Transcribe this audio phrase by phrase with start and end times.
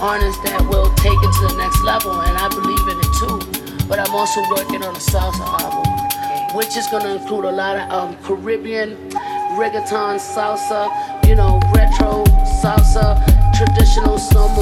[0.00, 3.86] artists that will take it to the next level, and I believe in it too.
[3.86, 7.76] But I'm also working on a salsa album, which is going to include a lot
[7.76, 8.96] of um, Caribbean,
[9.60, 10.88] reggaeton, salsa,
[11.26, 12.24] you know, retro
[12.62, 13.20] salsa,
[13.54, 14.60] traditional samba.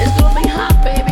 [0.00, 1.03] It's going to be hot, baby.